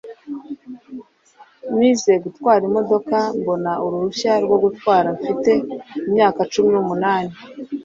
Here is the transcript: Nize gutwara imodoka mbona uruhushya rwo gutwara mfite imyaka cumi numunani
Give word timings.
Nize 1.77 2.13
gutwara 2.23 2.63
imodoka 2.69 3.17
mbona 3.39 3.71
uruhushya 3.85 4.33
rwo 4.45 4.57
gutwara 4.63 5.07
mfite 5.17 5.51
imyaka 6.07 6.41
cumi 6.51 6.69
numunani 6.75 7.33